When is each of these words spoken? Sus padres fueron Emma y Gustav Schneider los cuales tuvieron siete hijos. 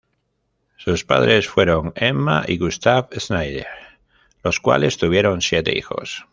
Sus 0.77 1.05
padres 1.05 1.47
fueron 1.47 1.93
Emma 1.95 2.43
y 2.47 2.57
Gustav 2.57 3.09
Schneider 3.19 3.67
los 4.41 4.59
cuales 4.59 4.97
tuvieron 4.97 5.41
siete 5.41 5.77
hijos. 5.77 6.25